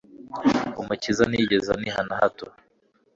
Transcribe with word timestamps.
Umukiza 0.81 1.23
ntiyigeze 1.29 1.69
aniha 1.75 2.01
na 2.07 2.15
hato. 2.21 2.45